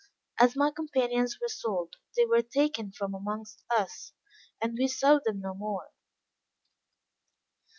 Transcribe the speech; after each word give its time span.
As 0.39 0.55
my 0.55 0.71
companions 0.71 1.37
were 1.39 1.47
sold, 1.47 1.97
they 2.17 2.25
were 2.25 2.41
taken 2.41 2.91
from 2.91 3.13
amongst 3.13 3.63
us, 3.69 4.13
and 4.59 4.75
we 4.75 4.87
saw 4.87 5.19
them 5.23 5.41
no 5.41 5.53
more. 5.53 5.91